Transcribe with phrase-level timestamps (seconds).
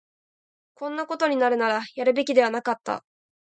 [0.73, 3.05] こんなことになるなら、やるべきではなかった